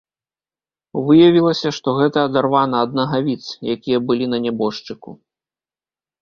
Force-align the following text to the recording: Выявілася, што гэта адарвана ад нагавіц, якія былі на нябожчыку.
Выявілася, 1.09 1.69
што 1.77 1.93
гэта 1.99 2.23
адарвана 2.29 2.77
ад 2.85 2.91
нагавіц, 3.01 3.43
якія 3.75 3.99
былі 4.07 4.25
на 4.33 4.37
нябожчыку. 4.49 5.11